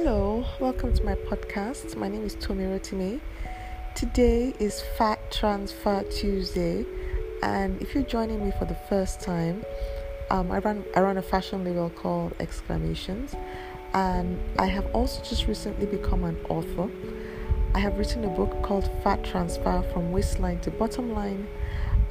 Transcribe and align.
Hello, 0.00 0.46
welcome 0.60 0.94
to 0.94 1.02
my 1.02 1.16
podcast. 1.16 1.96
My 1.96 2.08
name 2.08 2.22
is 2.22 2.36
Tomi 2.36 2.62
Rotimi. 2.62 3.20
Today 3.96 4.54
is 4.60 4.80
Fat 4.96 5.18
Transfer 5.32 6.04
Tuesday, 6.04 6.86
and 7.42 7.82
if 7.82 7.96
you're 7.96 8.04
joining 8.04 8.44
me 8.44 8.52
for 8.60 8.64
the 8.64 8.76
first 8.88 9.20
time, 9.20 9.64
um, 10.30 10.52
I 10.52 10.58
run 10.58 10.84
I 10.94 11.00
run 11.00 11.16
a 11.16 11.22
fashion 11.22 11.64
label 11.64 11.90
called 11.90 12.38
Exclamations, 12.38 13.34
and 13.92 14.38
I 14.56 14.66
have 14.66 14.86
also 14.94 15.20
just 15.24 15.48
recently 15.48 15.86
become 15.86 16.22
an 16.22 16.38
author. 16.48 16.88
I 17.74 17.80
have 17.80 17.98
written 17.98 18.22
a 18.22 18.28
book 18.28 18.62
called 18.62 18.88
Fat 19.02 19.24
Transfer 19.24 19.82
from 19.92 20.12
Waistline 20.12 20.60
to 20.60 20.70
Bottom 20.70 21.12
Line, 21.12 21.48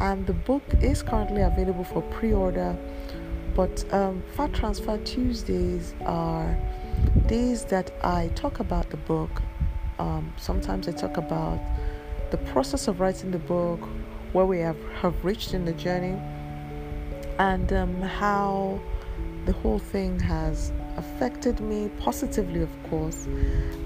and 0.02 0.28
the 0.28 0.34
book 0.34 0.64
is 0.82 1.02
currently 1.04 1.42
available 1.42 1.86
for 1.86 2.02
pre-order. 2.02 2.76
But 3.56 3.86
um, 3.94 4.24
Fat 4.36 4.52
Transfer 4.52 4.98
Tuesdays 5.06 5.96
are 6.06 6.58
days 7.28 7.66
that 7.66 7.92
I 8.06 8.30
talk 8.36 8.62
about 8.62 8.90
the 8.90 8.98
book. 8.98 9.42
Um, 10.00 10.34
sometimes 10.38 10.88
I 10.88 10.94
talk 10.94 11.18
about 11.18 11.60
the 12.32 12.38
process 12.38 12.88
of 12.88 13.02
writing 13.02 13.32
the 13.32 13.40
book, 13.40 13.82
where 14.32 14.46
we 14.46 14.60
have, 14.60 14.78
have 15.02 15.26
reached 15.26 15.54
in 15.54 15.66
the 15.66 15.74
journey, 15.74 16.18
and 17.38 17.72
um, 17.74 18.02
how 18.02 18.80
the 19.46 19.52
whole 19.52 19.80
thing 19.80 20.18
has 20.22 20.72
affected 20.96 21.60
me 21.60 21.90
positively, 22.00 22.62
of 22.62 22.70
course. 22.90 23.28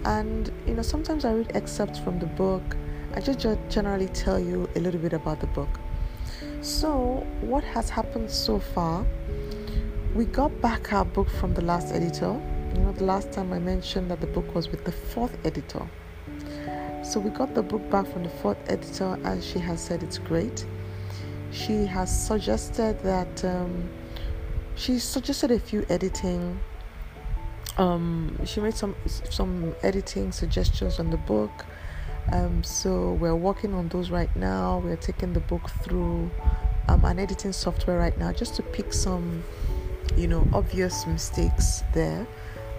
And 0.05 0.51
you 0.67 0.75
know, 0.75 0.83
sometimes 0.83 1.25
I 1.25 1.33
read 1.33 1.51
excerpts 1.55 1.97
from 1.97 2.19
the 2.19 2.27
book. 2.27 2.77
I 3.15 3.21
just 3.21 3.39
generally 3.69 4.07
tell 4.09 4.39
you 4.39 4.69
a 4.75 4.79
little 4.79 5.01
bit 5.01 5.13
about 5.13 5.39
the 5.39 5.47
book. 5.47 5.79
So, 6.61 7.25
what 7.41 7.63
has 7.63 7.89
happened 7.89 8.29
so 8.29 8.59
far? 8.59 9.03
We 10.13 10.25
got 10.25 10.61
back 10.61 10.93
our 10.93 11.05
book 11.05 11.29
from 11.29 11.55
the 11.55 11.61
last 11.61 11.91
editor 11.93 12.39
you 12.73 12.81
know, 12.81 12.91
the 12.91 13.03
last 13.03 13.31
time 13.31 13.53
I 13.53 13.59
mentioned 13.59 14.09
that 14.11 14.21
the 14.21 14.27
book 14.27 14.53
was 14.55 14.69
with 14.69 14.85
the 14.85 14.91
fourth 14.91 15.37
editor. 15.45 15.87
So 17.03 17.19
we 17.19 17.29
got 17.31 17.53
the 17.55 17.63
book 17.63 17.89
back 17.89 18.07
from 18.07 18.23
the 18.23 18.29
fourth 18.29 18.57
editor, 18.67 19.17
and 19.23 19.43
she 19.43 19.59
has 19.59 19.81
said 19.81 20.03
it's 20.03 20.17
great. 20.17 20.65
She 21.51 21.85
has 21.85 22.09
suggested 22.27 22.99
that 23.03 23.43
um, 23.43 23.89
she 24.75 24.99
suggested 24.99 25.51
a 25.51 25.59
few 25.59 25.85
editing. 25.89 26.59
Um, 27.77 28.39
she 28.45 28.61
made 28.61 28.75
some 28.75 28.95
some 29.07 29.75
editing 29.83 30.31
suggestions 30.31 30.99
on 30.99 31.09
the 31.09 31.17
book. 31.17 31.65
Um, 32.31 32.63
so 32.63 33.13
we're 33.13 33.35
working 33.35 33.73
on 33.73 33.89
those 33.89 34.11
right 34.11 34.33
now. 34.35 34.81
We're 34.83 34.95
taking 34.95 35.33
the 35.33 35.39
book 35.39 35.69
through 35.83 36.29
um, 36.87 37.03
an 37.03 37.19
editing 37.19 37.51
software 37.51 37.97
right 37.97 38.17
now 38.17 38.31
just 38.31 38.55
to 38.55 38.63
pick 38.63 38.93
some, 38.93 39.43
you 40.15 40.27
know, 40.27 40.47
obvious 40.53 41.07
mistakes 41.07 41.83
there. 41.93 42.27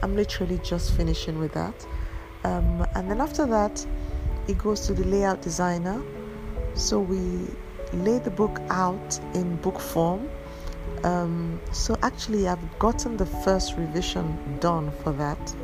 I'm 0.02 0.16
literally 0.16 0.58
just 0.58 0.94
finishing 0.94 1.38
with 1.38 1.52
that. 1.52 1.86
Um, 2.44 2.84
and 2.94 3.08
then 3.10 3.20
after 3.20 3.46
that, 3.46 3.86
it 4.48 4.58
goes 4.58 4.86
to 4.88 4.94
the 4.94 5.04
layout 5.04 5.42
designer. 5.42 6.02
So 6.74 7.00
we 7.00 7.46
lay 7.92 8.18
the 8.18 8.30
book 8.30 8.60
out 8.68 9.20
in 9.34 9.56
book 9.56 9.78
form. 9.78 10.28
Um, 11.04 11.60
so 11.72 11.96
actually, 12.02 12.48
I've 12.48 12.78
gotten 12.78 13.16
the 13.16 13.26
first 13.26 13.76
revision 13.76 14.58
done 14.60 14.90
for 15.02 15.12
that. 15.12 15.54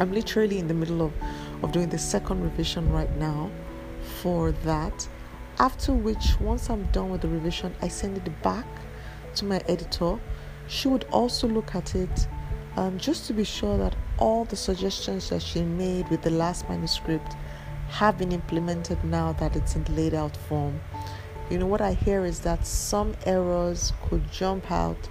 I'm 0.00 0.12
literally 0.12 0.58
in 0.58 0.68
the 0.68 0.74
middle 0.74 1.02
of, 1.02 1.12
of 1.62 1.72
doing 1.72 1.88
the 1.88 1.98
second 1.98 2.42
revision 2.42 2.90
right 2.92 3.14
now 3.16 3.50
for 4.20 4.52
that. 4.52 5.08
After 5.60 5.92
which, 5.92 6.40
once 6.40 6.70
I'm 6.70 6.84
done 6.92 7.10
with 7.10 7.20
the 7.20 7.28
revision, 7.28 7.74
I 7.82 7.88
send 7.88 8.16
it 8.16 8.42
back 8.42 8.66
to 9.36 9.44
my 9.44 9.60
editor. 9.68 10.18
She 10.68 10.88
would 10.88 11.04
also 11.10 11.48
look 11.48 11.74
at 11.74 11.94
it 11.94 12.28
um, 12.78 12.96
just 12.96 13.26
to 13.26 13.32
be 13.32 13.42
sure 13.42 13.76
that 13.76 13.96
all 14.18 14.44
the 14.44 14.54
suggestions 14.54 15.30
that 15.30 15.42
she 15.42 15.62
made 15.62 16.08
with 16.10 16.22
the 16.22 16.30
last 16.30 16.68
manuscript 16.68 17.34
have 17.88 18.16
been 18.16 18.30
implemented 18.30 19.02
now 19.02 19.32
that 19.32 19.56
it's 19.56 19.74
in 19.74 19.84
laid 19.96 20.14
out 20.14 20.36
form. 20.36 20.80
You 21.50 21.58
know, 21.58 21.66
what 21.66 21.80
I 21.80 21.94
hear 21.94 22.24
is 22.24 22.38
that 22.40 22.64
some 22.64 23.16
errors 23.26 23.92
could 24.08 24.30
jump 24.30 24.70
out 24.70 25.08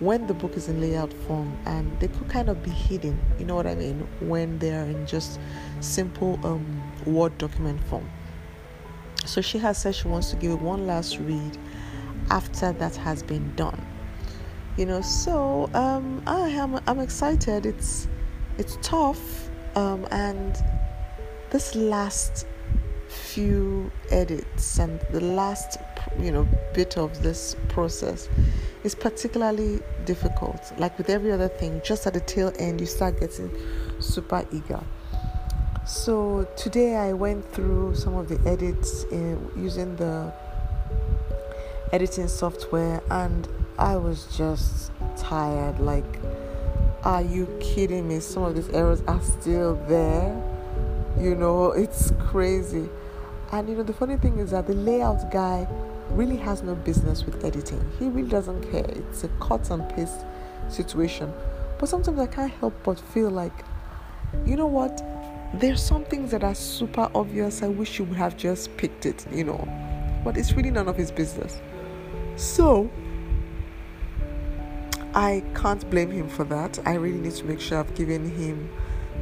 when 0.00 0.26
the 0.26 0.32
book 0.32 0.56
is 0.56 0.68
in 0.68 0.80
layout 0.80 1.12
form 1.12 1.54
and 1.66 2.00
they 2.00 2.08
could 2.08 2.30
kind 2.30 2.48
of 2.48 2.62
be 2.62 2.70
hidden, 2.70 3.20
you 3.38 3.44
know 3.44 3.56
what 3.56 3.66
I 3.66 3.74
mean, 3.74 4.08
when 4.20 4.58
they're 4.58 4.86
in 4.86 5.06
just 5.06 5.38
simple 5.80 6.40
um, 6.44 6.82
Word 7.04 7.36
document 7.36 7.84
form. 7.90 8.10
So 9.26 9.42
she 9.42 9.58
has 9.58 9.76
said 9.76 9.94
she 9.94 10.08
wants 10.08 10.30
to 10.30 10.36
give 10.36 10.52
it 10.52 10.60
one 10.60 10.86
last 10.86 11.18
read 11.18 11.58
after 12.30 12.72
that 12.72 12.96
has 12.96 13.22
been 13.22 13.54
done 13.54 13.91
you 14.76 14.86
know 14.86 15.02
so 15.02 15.68
um, 15.74 16.22
i 16.26 16.48
am 16.48 16.80
i'm 16.86 16.98
excited. 16.98 17.66
It's 17.66 18.08
it's 18.58 18.78
tough 18.82 19.50
um, 19.76 20.06
and 20.10 20.56
this 21.50 21.74
last 21.74 22.46
few 23.08 23.90
edits 24.10 24.78
and 24.78 25.00
the 25.10 25.20
last 25.20 25.78
you 26.18 26.30
know 26.30 26.46
bit 26.74 26.96
of 26.96 27.22
this 27.22 27.56
process 27.68 28.28
is 28.84 28.94
particularly 28.94 29.80
difficult. 30.06 30.72
Like 30.78 30.96
with 30.98 31.10
every 31.10 31.32
other 31.32 31.48
thing 31.48 31.80
just 31.84 32.06
at 32.06 32.14
the 32.14 32.20
tail 32.20 32.52
end 32.58 32.80
you 32.80 32.86
start 32.86 33.20
getting 33.20 33.50
super 34.00 34.46
eager. 34.52 34.82
So 35.86 36.48
today 36.56 36.96
i 36.96 37.12
went 37.12 37.50
through 37.52 37.94
some 37.94 38.14
of 38.14 38.28
the 38.28 38.38
edits 38.48 39.04
in, 39.04 39.50
using 39.56 39.96
the 39.96 40.32
editing 41.92 42.28
software 42.28 43.02
and 43.10 43.46
I 43.78 43.96
was 43.96 44.26
just 44.36 44.92
tired. 45.16 45.80
Like, 45.80 46.04
are 47.04 47.22
you 47.22 47.46
kidding 47.60 48.08
me? 48.08 48.20
Some 48.20 48.44
of 48.44 48.54
these 48.54 48.68
errors 48.70 49.02
are 49.08 49.20
still 49.22 49.76
there. 49.88 50.34
You 51.18 51.34
know, 51.34 51.72
it's 51.72 52.12
crazy. 52.18 52.88
And 53.50 53.68
you 53.68 53.76
know, 53.76 53.82
the 53.82 53.92
funny 53.92 54.16
thing 54.16 54.38
is 54.38 54.50
that 54.52 54.66
the 54.66 54.74
layout 54.74 55.30
guy 55.30 55.66
really 56.10 56.36
has 56.36 56.62
no 56.62 56.74
business 56.74 57.24
with 57.24 57.44
editing. 57.44 57.84
He 57.98 58.06
really 58.06 58.28
doesn't 58.28 58.70
care. 58.70 58.86
It's 58.88 59.24
a 59.24 59.28
cut 59.40 59.70
and 59.70 59.88
paste 59.90 60.24
situation. 60.68 61.32
But 61.78 61.88
sometimes 61.88 62.18
I 62.18 62.26
can't 62.26 62.52
help 62.52 62.74
but 62.84 62.98
feel 62.98 63.30
like, 63.30 63.52
you 64.46 64.56
know 64.56 64.66
what? 64.66 65.02
There's 65.54 65.82
some 65.82 66.04
things 66.04 66.30
that 66.30 66.44
are 66.44 66.54
super 66.54 67.10
obvious. 67.14 67.62
I 67.62 67.68
wish 67.68 67.98
you 67.98 68.04
would 68.06 68.16
have 68.16 68.36
just 68.36 68.74
picked 68.76 69.04
it, 69.04 69.26
you 69.30 69.44
know. 69.44 69.68
But 70.24 70.36
it's 70.36 70.52
really 70.52 70.70
none 70.70 70.88
of 70.88 70.96
his 70.96 71.10
business. 71.10 71.60
So, 72.36 72.90
I 75.14 75.42
can't 75.54 75.88
blame 75.90 76.10
him 76.10 76.28
for 76.28 76.44
that. 76.44 76.78
I 76.86 76.94
really 76.94 77.18
need 77.18 77.34
to 77.34 77.44
make 77.44 77.60
sure 77.60 77.78
I've 77.78 77.94
given 77.94 78.30
him 78.30 78.70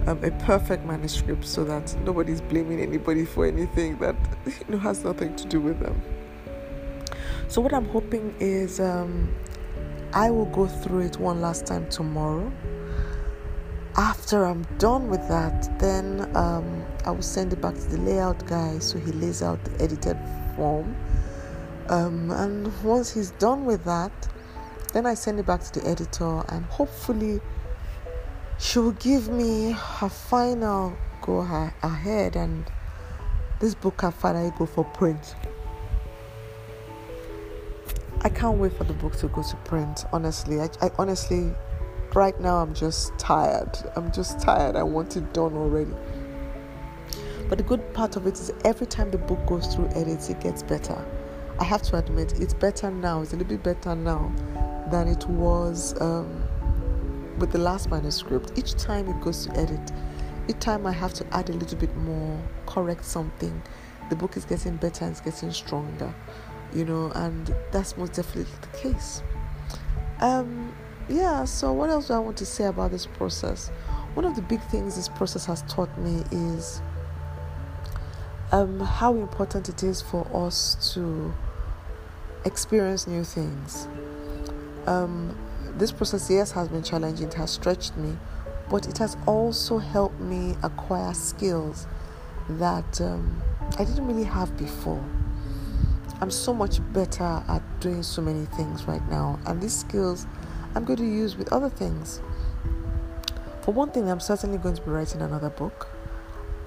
um, 0.07 0.23
a 0.23 0.31
perfect 0.31 0.85
manuscript 0.85 1.45
so 1.45 1.65
that 1.65 1.97
nobody's 2.05 2.41
blaming 2.41 2.81
anybody 2.81 3.25
for 3.25 3.47
anything 3.47 3.99
that 3.99 4.17
you 4.47 4.53
know 4.69 4.79
has 4.79 5.05
nothing 5.05 5.35
to 5.37 5.47
do 5.47 5.61
with 5.61 5.81
them. 5.81 6.01
So 7.49 7.61
what 7.61 7.75
I'm 7.75 7.87
hoping 7.87 8.35
is 8.39 8.79
um, 8.79 9.35
I 10.13 10.31
will 10.31 10.47
go 10.47 10.67
through 10.67 11.01
it 11.01 11.17
one 11.19 11.41
last 11.41 11.67
time 11.67 11.89
tomorrow. 11.89 12.53
After 13.97 14.45
I'm 14.45 14.63
done 14.79 15.09
with 15.09 15.27
that, 15.29 15.79
then 15.81 16.31
um, 16.37 16.85
I 17.05 17.11
will 17.11 17.23
send 17.23 17.53
it 17.53 17.61
back 17.61 17.75
to 17.75 17.89
the 17.89 17.99
layout 17.99 18.47
guy 18.47 18.79
so 18.79 18.99
he 18.99 19.11
lays 19.13 19.43
out 19.43 19.63
the 19.65 19.83
edited 19.83 20.17
form. 20.55 20.95
Um, 21.89 22.31
and 22.31 22.83
once 22.85 23.13
he's 23.13 23.33
done 23.33 23.65
with 23.65 23.85
that, 23.85 24.13
then 24.93 25.07
I 25.07 25.15
send 25.15 25.39
it 25.39 25.47
back 25.47 25.63
to 25.63 25.81
the 25.81 25.89
editor, 25.89 26.43
and 26.49 26.65
hopefully, 26.67 27.41
she 28.59 28.79
will 28.79 28.93
give 28.93 29.29
me 29.29 29.73
her 29.73 30.09
final 30.09 30.97
go 31.23 31.41
ahead, 31.83 32.37
and 32.37 32.65
this 33.61 33.75
book 33.75 33.99
can 33.99 34.13
finally 34.13 34.53
go 34.59 34.67
for 34.67 34.85
print. 34.85 35.35
I 38.23 38.29
can't 38.29 38.59
wait 38.59 38.73
for 38.73 38.85
the 38.85 38.93
book 38.95 39.17
to 39.19 39.29
go 39.29 39.43
to 39.43 39.57
print. 39.65 40.05
Honestly, 40.13 40.61
I, 40.61 40.69
I 40.83 40.91
honestly, 40.99 41.53
right 42.15 42.39
now, 42.41 42.57
I'm 42.57 42.75
just 42.75 43.17
tired. 43.19 43.79
I'm 43.97 44.13
just 44.13 44.41
tired. 44.41 44.77
I 44.77 44.83
want 44.83 45.17
it 45.17 45.33
done 45.33 45.55
already. 45.55 45.95
But 47.49 47.59
the 47.59 47.65
good 47.65 47.95
part 47.95 48.17
of 48.17 48.27
it 48.27 48.35
is 48.35 48.53
every 48.65 48.87
time 48.87 49.11
the 49.11 49.19
book 49.19 49.45
goes 49.47 49.75
through 49.75 49.89
edits, 49.95 50.29
it 50.29 50.41
gets 50.41 50.63
better. 50.63 51.03
I 51.59 51.65
have 51.65 51.83
to 51.83 51.97
admit, 51.97 52.41
it's 52.41 52.55
better 52.55 52.91
now. 52.91 53.23
It's 53.23 53.33
a 53.33 53.37
little 53.37 53.57
bit 53.57 53.63
better 53.63 53.95
now 53.95 54.33
than 54.91 55.09
it 55.09 55.27
was 55.29 56.01
um, 56.01 56.43
with 57.39 57.53
the 57.53 57.59
last 57.59 57.91
manuscript. 57.91 58.53
Each 58.57 58.75
time 58.75 59.09
it 59.09 59.21
goes 59.21 59.47
to 59.47 59.57
edit, 59.59 59.93
each 60.49 60.59
time 60.59 60.87
I 60.87 60.93
have 60.93 61.15
to 61.15 61.27
add 61.35 61.49
a 61.49 61.53
little 61.53 61.79
bit 61.79 61.95
more, 61.97 62.41
correct 62.67 63.05
something, 63.05 63.63
the 64.09 64.17
book 64.17 64.37
is 64.37 64.45
getting 64.45 64.77
better 64.77 65.05
and 65.05 65.13
it's 65.13 65.21
getting 65.21 65.53
stronger, 65.53 66.13
you 66.75 66.85
know, 66.85 67.11
and 67.15 67.55
that's 67.71 67.97
most 67.97 68.15
definitely 68.15 68.53
the 68.61 68.79
case. 68.79 69.23
Um, 70.21 70.75
yeah, 71.09 71.45
so 71.45 71.73
what 71.73 71.91
else 71.91 72.09
do 72.09 72.15
I 72.15 72.19
want 72.19 72.37
to 72.39 72.47
say 72.47 72.65
about 72.65 72.91
this 72.91 73.07
process? 73.07 73.69
One 74.15 74.25
of 74.25 74.35
the 74.35 74.43
big 74.43 74.61
things 74.63 74.97
this 74.97 75.09
process 75.09 75.47
has 75.47 75.63
taught 75.63 75.97
me 75.99 76.25
is 76.33 76.83
um, 78.53 78.81
how 78.81 79.15
important 79.15 79.69
it 79.69 79.83
is 79.83 80.03
for 80.03 80.27
us 80.35 80.93
to 80.95 81.33
experience 82.45 83.07
new 83.07 83.23
things 83.23 83.87
um, 84.91 85.37
this 85.77 85.93
process, 85.93 86.29
yes, 86.29 86.51
has 86.53 86.69
been 86.69 86.83
challenging. 86.83 87.29
It 87.29 87.35
has 87.35 87.53
stretched 87.53 87.97
me, 87.97 88.17
but 88.69 88.89
it 88.89 88.99
has 88.99 89.17
also 89.27 89.79
helped 89.79 90.19
me 90.21 90.57
acquire 90.63 91.15
skills 91.15 91.87
that 92.49 93.01
um, 93.01 93.41
I 93.79 93.85
didn't 93.85 94.07
really 94.07 94.25
have 94.25 94.57
before. 94.57 95.03
I'm 96.21 96.31
so 96.31 96.53
much 96.53 96.81
better 96.93 97.43
at 97.49 97.63
doing 97.81 98.03
so 98.03 98.21
many 98.21 98.45
things 98.47 98.85
right 98.85 99.07
now, 99.09 99.39
and 99.47 99.63
these 99.63 99.79
skills 99.79 100.27
I'm 100.75 100.85
going 100.85 100.99
to 100.99 101.05
use 101.05 101.37
with 101.37 101.53
other 101.53 101.69
things. 101.69 102.21
For 103.63 103.73
one 103.73 103.91
thing, 103.91 104.11
I'm 104.11 104.21
certainly 104.21 104.59
going 104.59 104.75
to 104.75 104.83
be 104.83 104.91
writing 104.91 105.23
another 105.23 105.51
book. 105.51 105.89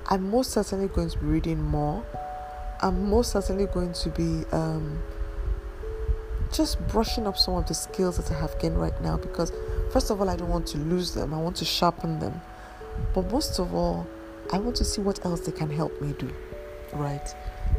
I'm 0.08 0.30
most 0.30 0.52
certainly 0.52 0.88
going 0.88 1.10
to 1.10 1.18
be 1.20 1.26
reading 1.26 1.62
more. 1.62 2.06
I'm 2.82 3.10
most 3.10 3.32
certainly 3.32 3.68
going 3.68 3.94
to 3.94 4.10
be 4.10 4.46
um, 4.52 5.02
just 6.54 6.80
brushing 6.88 7.26
up 7.26 7.38
some 7.38 7.56
of 7.56 7.68
the 7.68 7.74
skills 7.74 8.18
that 8.18 8.32
I 8.32 8.40
have 8.40 8.58
gained 8.60 8.80
right 8.80 9.00
now 9.02 9.18
because, 9.18 9.52
first 9.92 10.12
of 10.12 10.22
all, 10.22 10.30
I 10.30 10.36
don't 10.36 10.50
want 10.50 10.68
to 10.68 10.78
lose 10.78 11.14
them, 11.14 11.34
I 11.34 11.38
want 11.38 11.56
to 11.58 11.66
sharpen 11.66 12.20
them. 12.20 12.40
But 13.14 13.32
most 13.32 13.60
of 13.60 13.74
all, 13.74 14.08
I 14.52 14.60
want 14.60 14.76
to 14.78 14.86
see 14.86 15.02
what 15.02 15.26
else 15.26 15.42
they 15.42 15.52
can 15.52 15.70
help 15.70 16.00
me 16.00 16.14
do, 16.18 16.30
right? 16.94 17.36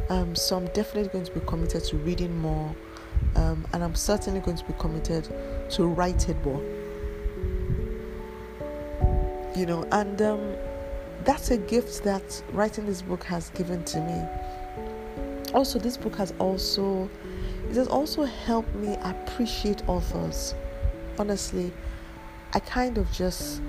Um, 0.09 0.35
so 0.35 0.57
I'm 0.57 0.67
definitely 0.67 1.09
going 1.09 1.25
to 1.25 1.31
be 1.31 1.39
committed 1.45 1.83
to 1.85 1.97
reading 1.97 2.37
more, 2.37 2.75
um, 3.35 3.65
and 3.73 3.83
I'm 3.83 3.95
certainly 3.95 4.41
going 4.41 4.57
to 4.57 4.65
be 4.65 4.73
committed 4.77 5.29
to 5.71 5.87
writing 5.87 6.41
more. 6.43 6.61
You 9.55 9.65
know, 9.65 9.87
and 9.93 10.21
um, 10.21 10.55
that's 11.23 11.49
a 11.51 11.57
gift 11.57 12.03
that 12.03 12.43
writing 12.51 12.85
this 12.85 13.01
book 13.01 13.23
has 13.23 13.51
given 13.51 13.85
to 13.85 14.01
me. 14.01 15.53
Also, 15.53 15.79
this 15.79 15.95
book 15.95 16.17
has 16.17 16.33
also 16.39 17.09
it 17.75 17.79
has 17.79 17.87
also 17.89 18.23
helped 18.23 18.73
me 18.75 18.95
appreciate 19.01 19.87
authors. 19.89 20.55
Honestly, 21.19 21.73
I 22.53 22.59
kind 22.59 22.97
of 22.97 23.11
just 23.11 23.61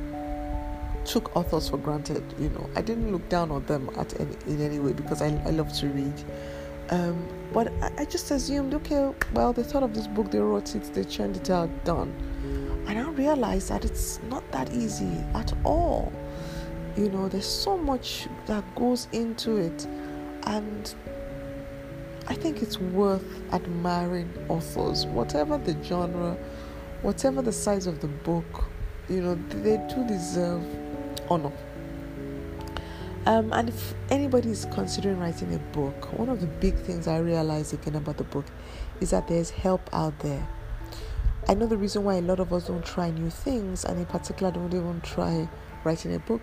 took 1.05 1.35
authors 1.35 1.69
for 1.69 1.77
granted, 1.77 2.23
you 2.39 2.51
know. 2.51 2.71
I 2.77 2.83
didn't 2.83 3.11
look 3.11 3.29
down 3.29 3.51
on 3.51 3.67
them 3.67 3.91
at 3.97 4.19
any, 4.21 4.37
in 4.47 4.61
any 4.61 4.79
way 4.79 4.93
because 4.93 5.23
I, 5.23 5.27
I 5.45 5.51
love 5.51 5.73
to 5.81 5.89
read. 5.89 6.25
Um, 6.91 7.27
but 7.53 7.73
I, 7.83 7.91
I, 7.99 8.05
just 8.05 8.31
assumed, 8.31 8.75
okay, 8.75 9.13
well, 9.33 9.53
they 9.53 9.65
thought 9.65 9.83
of 9.83 9.93
this 9.93 10.07
book, 10.07 10.31
they 10.31 10.39
wrote 10.39 10.77
it, 10.77 10.85
they 10.95 11.03
churned 11.03 11.37
it 11.37 11.51
out, 11.51 11.69
done. 11.85 12.15
And 12.87 13.01
I 13.01 13.11
realized 13.11 13.71
that 13.71 13.85
it's 13.85 14.21
not 14.31 14.49
that 14.53 14.73
easy 14.73 15.25
at 15.35 15.53
all. 15.65 16.13
You 16.97 17.09
know, 17.11 17.29
there's 17.29 17.45
so 17.45 17.77
much 17.77 18.29
that 18.47 18.63
goes 18.77 19.09
into 19.11 19.57
it. 19.57 19.85
And 20.45 20.95
I 22.29 22.35
think 22.35 22.61
it's 22.61 22.81
worth 22.81 23.25
admiring 23.53 24.33
authors, 24.49 25.07
whatever 25.07 25.59
the 25.59 25.77
genre, 25.85 26.37
whatever 27.03 27.41
the 27.41 27.53
size 27.53 27.87
of 27.87 28.01
the 28.01 28.09
book, 28.09 28.65
you 29.09 29.21
know, 29.23 29.37
they 29.49 29.77
do 29.95 30.05
deserve 30.09 30.65
honor. 31.31 31.53
Um, 33.27 33.53
and 33.53 33.69
if 33.69 33.95
anybody 34.11 34.51
is 34.51 34.67
considering 34.73 35.21
writing 35.21 35.55
a 35.55 35.59
book, 35.73 36.19
one 36.19 36.29
of 36.29 36.41
the 36.41 36.47
big 36.47 36.75
things 36.77 37.07
I 37.07 37.19
realized 37.19 37.75
again 37.75 37.95
about 37.95 38.17
the 38.17 38.25
book 38.25 38.47
is 39.01 39.11
that 39.11 39.29
there's 39.29 39.51
help 39.51 39.89
out 39.93 40.19
there. 40.21 40.49
I 41.49 41.55
know 41.55 41.67
the 41.67 41.77
reason 41.77 42.03
why 42.03 42.15
a 42.15 42.23
lot 42.23 42.41
of 42.41 42.53
us 42.53 42.67
don't 42.67 42.85
try 42.85 43.11
new 43.11 43.31
things, 43.31 43.85
and 43.85 43.99
in 44.01 44.07
particular, 44.07 44.51
don't 44.51 44.75
even 44.75 45.01
try 45.01 45.49
writing 45.85 46.13
a 46.15 46.19
book, 46.19 46.43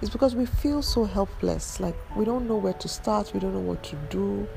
is 0.00 0.10
because 0.10 0.36
we 0.36 0.46
feel 0.46 0.80
so 0.80 1.04
helpless. 1.04 1.80
Like 1.80 1.96
we 2.16 2.24
don't 2.24 2.46
know 2.46 2.56
where 2.56 2.72
to 2.74 2.88
start, 2.88 3.32
we 3.34 3.40
don't 3.40 3.52
know 3.52 3.60
what 3.60 3.82
to 3.84 3.96
do 4.10 4.48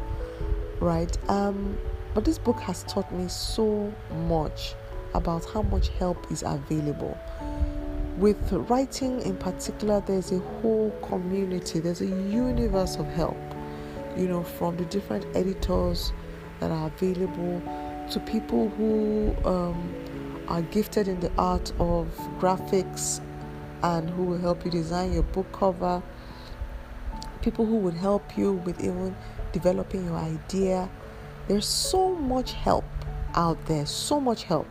right? 0.80 1.16
Um, 1.30 1.78
but 2.14 2.26
this 2.26 2.38
book 2.38 2.60
has 2.62 2.84
taught 2.84 3.12
me 3.12 3.28
so 3.28 3.94
much 4.28 4.76
about 5.14 5.46
how 5.46 5.62
much 5.64 5.90
help 5.90 6.32
is 6.32 6.44
available. 6.44 7.18
With 8.18 8.52
writing 8.52 9.22
in 9.22 9.38
particular, 9.38 10.02
there's 10.02 10.32
a 10.32 10.40
whole 10.40 10.90
community, 11.04 11.80
there's 11.80 12.02
a 12.02 12.08
universe 12.08 12.96
of 12.96 13.06
help, 13.08 13.38
you 14.16 14.28
know, 14.28 14.44
from 14.44 14.78
the 14.78 14.86
different 14.86 15.26
editors 15.36 16.12
that 16.60 16.72
are 16.72 16.88
available 16.88 17.62
to 18.10 18.20
people 18.22 18.70
who 18.70 19.36
um, 19.46 19.94
are 20.48 20.62
gifted 20.64 21.08
in 21.08 21.20
the 21.20 21.32
art 21.38 21.72
of 21.80 22.08
graphics 22.40 23.22
and 23.84 24.10
who 24.10 24.24
will 24.24 24.40
help 24.40 24.66
you 24.66 24.72
design 24.72 25.14
your 25.14 25.24
book 25.24 25.52
cover, 25.52 26.02
people 27.42 27.66
who 27.66 27.78
would 27.78 27.94
help 27.94 28.38
you 28.38 28.54
with 28.54 28.84
even 28.84 29.16
developing 29.52 30.06
your 30.06 30.18
idea. 30.18 30.90
There's 31.48 31.66
so 31.68 32.14
much 32.16 32.54
help 32.54 32.86
out 33.36 33.64
there, 33.66 33.86
so 33.86 34.20
much 34.20 34.44
help. 34.44 34.68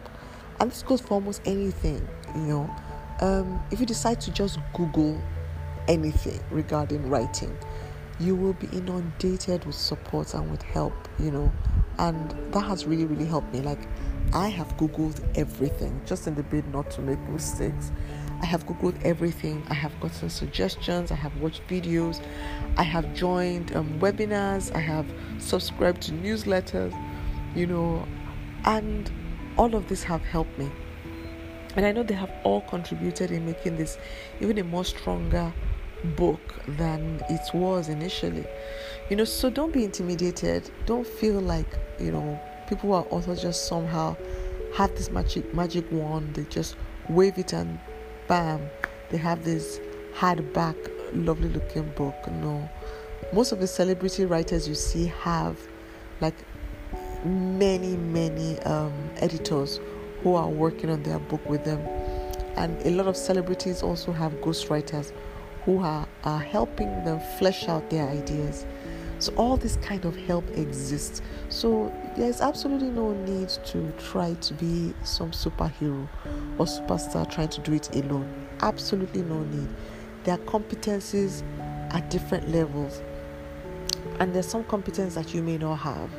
And 0.61 0.71
this 0.71 0.83
goes 0.83 1.01
for 1.01 1.15
almost 1.15 1.43
anything, 1.45 2.07
you 2.35 2.43
know. 2.43 2.77
Um, 3.21 3.63
if 3.71 3.81
you 3.81 3.87
decide 3.87 4.21
to 4.23 4.31
just 4.31 4.59
Google 4.75 5.21
anything 5.89 6.41
regarding 6.51 7.09
writing, 7.09 7.57
you 8.19 8.35
will 8.35 8.55
be 8.55 8.67
inundated 8.69 9.65
with 9.65 9.75
support 9.75 10.35
and 10.35 10.51
with 10.51 10.63
help, 10.63 10.95
you 11.19 11.31
know. 11.31 11.53
And 11.99 12.31
that 12.53 12.61
has 12.61 12.87
really, 12.87 13.05
really 13.05 13.27
helped 13.27 13.53
me. 13.53 13.61
Like, 13.61 13.81
I 14.33 14.49
have 14.49 14.77
Googled 14.77 15.23
everything 15.37 16.01
just 16.05 16.27
in 16.27 16.35
the 16.35 16.43
bid 16.43 16.67
not 16.73 16.91
to 16.93 17.01
make 17.01 17.19
mistakes. 17.29 17.91
I 18.43 18.47
have 18.47 18.67
Googled 18.67 19.03
everything. 19.03 19.63
I 19.69 19.75
have 19.75 19.99
gotten 20.01 20.31
suggestions. 20.31 21.11
I 21.11 21.15
have 21.15 21.37
watched 21.39 21.67
videos. 21.69 22.23
I 22.77 22.83
have 22.83 23.15
joined 23.15 23.75
um, 23.75 23.99
webinars. 23.99 24.75
I 24.75 24.81
have 24.81 25.07
subscribed 25.39 26.03
to 26.03 26.13
newsletters, 26.13 26.95
you 27.55 27.67
know, 27.67 28.07
and 28.65 29.11
all 29.57 29.75
of 29.75 29.89
this 29.89 30.03
have 30.05 30.23
helped 30.23 30.57
me. 30.59 30.71
And 31.77 31.85
I 31.85 31.93
know 31.93 32.03
they 32.03 32.15
have 32.15 32.33
all 32.45 32.63
contributed 32.63 33.31
in 33.31 33.45
making 33.45 33.77
this 33.77 33.99
even 34.41 34.59
a 34.59 34.65
more 34.65 34.85
stronger 34.85 35.53
book 36.17 36.41
than 36.67 37.23
it 37.29 37.55
was 37.55 37.89
initially. 37.89 38.47
You 39.11 39.17
know, 39.17 39.25
so 39.25 39.51
don't 39.51 39.73
be 39.73 39.85
intimidated. 39.85 40.71
Don't 40.87 41.07
feel 41.07 41.41
like, 41.41 41.67
you 41.99 42.13
know, 42.13 42.41
people 42.69 42.91
who 42.91 42.95
are 42.95 43.05
also 43.05 43.35
just 43.35 43.67
somehow 43.67 44.17
have 44.75 44.91
this 44.91 45.11
magic 45.11 45.55
magic 45.55 45.91
wand. 45.91 46.35
They 46.35 46.45
just 46.45 46.77
wave 47.09 47.39
it 47.39 47.53
and 47.53 47.79
bam, 48.29 48.61
they 49.11 49.17
have 49.17 49.45
this 49.45 49.81
hardback, 50.15 50.77
lovely 51.13 51.49
looking 51.49 51.89
book. 51.91 52.15
No, 52.31 52.69
most 53.33 53.53
of 53.53 53.61
the 53.61 53.67
celebrity 53.67 54.25
writers 54.25 54.69
you 54.69 54.75
see 54.75 55.07
have 55.23 55.59
like 56.21 56.35
many, 57.25 57.97
many 57.97 58.59
um, 58.61 58.93
editors 59.17 59.81
who 60.23 60.35
are 60.35 60.49
working 60.49 60.91
on 60.91 61.03
their 61.03 61.19
book 61.19 61.47
with 61.49 61.65
them, 61.65 61.81
and 62.57 62.81
a 62.87 62.91
lot 62.91 63.07
of 63.07 63.17
celebrities 63.17 63.83
also 63.83 64.13
have 64.13 64.33
ghostwriters 64.41 65.13
who 65.65 65.81
are, 65.81 66.07
are 66.25 66.39
helping 66.39 67.05
them 67.05 67.21
flesh 67.39 67.69
out 67.69 67.91
their 67.91 68.09
ideas. 68.09 68.65
So 69.19 69.33
all 69.37 69.57
this 69.57 69.77
kind 69.77 70.05
of 70.05 70.17
help 70.17 70.49
exists. 70.51 71.23
So 71.49 71.93
there's 72.17 72.41
absolutely 72.41 72.91
no 72.91 73.13
need 73.13 73.49
to 73.49 73.93
try 73.93 74.35
to 74.35 74.55
be 74.55 74.95
some 75.05 75.31
superhero 75.31 76.09
or 76.59 76.67
superstar 76.67 77.31
trying 77.31 77.49
to 77.49 77.61
do 77.63 77.73
it 77.73 77.95
alone. 77.97 78.47
Absolutely 78.61 79.23
no 79.23 79.43
need. 79.45 79.69
There 80.25 80.35
are 80.35 80.39
competencies 80.39 81.43
at 81.93 82.11
different 82.11 82.49
levels. 82.51 83.03
And 84.21 84.35
there's 84.35 84.49
some 84.49 84.65
competence 84.65 85.15
that 85.15 85.35
you 85.35 85.43
may 85.43 85.59
not 85.59 85.77
have. 85.77 86.11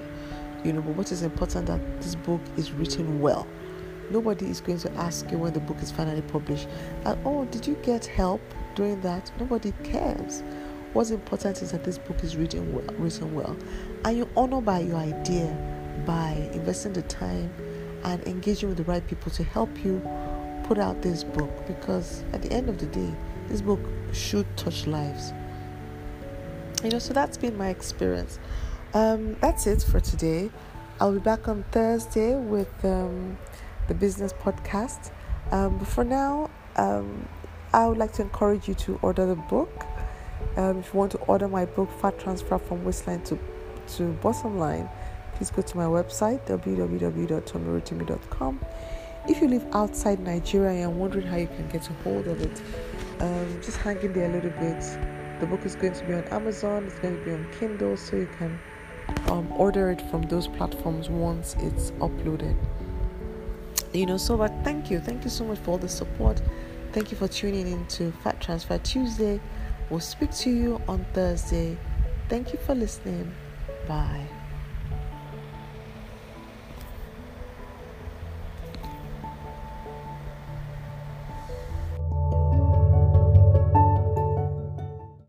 You 0.64 0.74
know, 0.74 0.82
but 0.82 0.96
what 0.96 1.12
is 1.12 1.22
important 1.22 1.68
that 1.68 2.02
this 2.02 2.16
book 2.16 2.42
is 2.58 2.72
written 2.72 3.22
well. 3.22 3.48
Nobody 4.10 4.48
is 4.48 4.62
going 4.62 4.80
to 4.80 4.92
ask 4.94 5.30
you 5.32 5.38
when 5.38 5.54
the 5.54 5.60
book 5.60 5.82
is 5.82 5.92
finally 5.92 6.22
published, 6.22 6.68
And 7.06 7.20
oh, 7.26 7.46
did 7.46 7.68
you 7.68 7.76
get 7.84 8.06
help 8.06 8.42
doing 8.76 9.02
that? 9.02 9.32
Nobody 9.40 9.74
cares 9.84 10.44
What's 10.94 11.12
important 11.12 11.62
is 11.62 11.72
that 11.72 11.84
this 11.84 11.98
book 11.98 12.24
is 12.24 12.36
written 12.36 12.74
well, 12.74 12.86
written 12.98 13.36
well, 13.36 13.56
and 14.06 14.18
you 14.18 14.30
honor 14.36 14.62
by 14.62 14.80
your 14.80 14.98
idea 14.98 15.56
by 16.06 16.50
investing 16.54 16.94
the 16.94 17.02
time 17.04 17.54
and 18.04 18.26
engaging 18.28 18.70
with 18.70 18.78
the 18.78 18.84
right 18.86 19.06
people 19.06 19.32
to 19.34 19.44
help 19.44 19.70
you 19.84 20.02
put 20.64 20.78
out 20.78 21.02
this 21.02 21.24
book. 21.24 21.52
Because 21.68 22.24
at 22.34 22.42
the 22.42 22.52
end 22.52 22.70
of 22.70 22.78
the 22.78 22.86
day, 22.88 23.14
this 23.48 23.62
book 23.62 23.80
should 24.14 24.46
touch 24.58 24.88
lives. 24.88 25.34
You 26.84 26.92
know, 26.92 27.00
so 27.00 27.14
that's 27.14 27.38
been 27.38 27.58
my 27.58 27.70
experience. 27.70 28.40
Um, 28.94 29.36
that's 29.42 29.68
it 29.68 29.84
for 29.84 30.00
today. 30.00 30.50
I'll 31.00 31.14
be 31.14 31.20
back 31.20 31.48
on 31.48 31.64
Thursday 31.72 32.36
with 32.36 32.74
um, 32.86 33.38
the 33.88 33.94
business 33.94 34.34
podcast. 34.34 35.12
Um, 35.52 35.78
but 35.78 35.88
for 35.88 36.04
now, 36.04 36.50
um, 36.76 37.28
I 37.74 37.88
would 37.88 37.98
like 37.98 38.14
to 38.14 38.22
encourage 38.22 38.68
you 38.68 38.74
to 38.76 39.00
order 39.02 39.26
the 39.26 39.36
book. 39.36 39.86
Um, 40.58 40.80
if 40.80 40.92
you 40.92 41.00
want 41.00 41.12
to 41.12 41.20
order 41.20 41.48
my 41.48 41.66
book, 41.66 41.88
Fat 42.02 42.20
Transfer 42.20 42.58
from 42.58 42.84
Waistline 42.84 43.22
to, 43.26 43.38
to 43.96 44.12
Bottom 44.14 44.58
Line, 44.58 44.90
please 45.36 45.52
go 45.52 45.62
to 45.62 45.78
my 45.78 45.86
website, 45.86 46.44
www.tomirotimi.com. 46.48 48.66
If 49.30 49.40
you 49.40 49.50
live 49.50 49.68
outside 49.74 50.20
Nigeria 50.20 50.88
and 50.88 51.00
wondering 51.00 51.28
how 51.28 51.38
you 51.38 51.46
can 51.46 51.70
get 51.70 51.88
a 51.88 51.94
hold 52.04 52.26
of 52.28 52.42
it, 52.42 52.60
um, 53.20 53.62
just 53.62 53.78
hang 53.78 54.02
in 54.02 54.14
there 54.14 54.32
a 54.32 54.34
little 54.34 54.50
bit. 54.50 54.82
The 55.40 55.46
book 55.46 55.64
is 55.64 55.76
going 55.76 55.94
to 55.94 56.04
be 56.06 56.16
on 56.16 56.24
Amazon, 56.26 56.86
it's 56.86 56.98
going 57.00 57.20
to 57.20 57.24
be 57.24 57.34
on 57.34 57.46
Kindle, 57.60 57.96
so 57.96 58.16
you 58.16 58.28
can 58.40 58.60
um, 59.28 59.52
order 59.52 59.92
it 59.92 60.02
from 60.10 60.24
those 60.24 60.48
platforms 60.48 61.08
once 61.08 61.56
it's 61.60 61.92
uploaded. 61.92 62.56
You 63.94 64.08
know, 64.08 64.18
so 64.18 64.36
but 64.38 64.52
thank 64.64 64.90
you, 64.90 65.00
thank 65.00 65.24
you 65.24 65.30
so 65.30 65.46
much 65.46 65.60
for 65.60 65.70
all 65.72 65.78
the 65.78 65.88
support 65.88 66.42
Thank 66.94 67.12
you 67.12 67.18
for 67.18 67.28
tuning 67.28 67.68
in 67.68 67.86
to 67.88 68.12
Fat 68.24 68.40
Transfer 68.42 68.78
Tuesday. 68.80 69.40
We'll 69.90 70.00
speak 70.00 70.32
to 70.32 70.50
you 70.50 70.82
on 70.88 71.06
Thursday. 71.14 71.78
Thank 72.30 72.54
you 72.54 72.60
for 72.60 72.76
listening. 72.76 73.32
Bye. 73.88 74.37